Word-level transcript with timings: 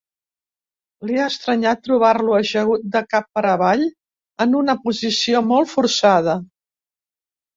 Li 1.07 1.19
ha 1.23 1.25
estranyat 1.31 1.83
trobar-lo 1.87 2.33
ajagut 2.37 2.87
de 2.95 3.01
cap 3.11 3.27
per 3.39 3.43
avall 3.51 3.83
en 4.45 4.57
una 4.61 4.75
posició 4.87 5.43
molt 5.51 5.71
forçada. 5.75 6.35